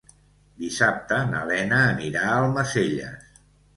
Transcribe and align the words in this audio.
Dissabte 0.61 1.19
na 1.33 1.41
Lena 1.51 1.81
anirà 1.91 2.25
a 2.31 2.39
Almacelles. 2.41 3.37